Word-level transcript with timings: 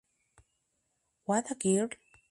What 1.25 1.51
a 1.51 1.53
girl! 1.53 1.89